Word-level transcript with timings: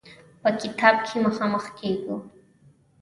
په 0.41 0.49
کتاب 0.61 0.95
کې 1.07 1.17
مخامخ 1.25 1.65
کېږو. 1.79 2.15